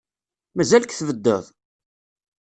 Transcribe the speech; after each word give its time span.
Mazal-k 0.55 0.91
tbeddeḍ? 0.95 1.43